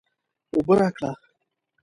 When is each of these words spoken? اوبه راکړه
اوبه 0.53 0.73
راکړه 0.79 1.11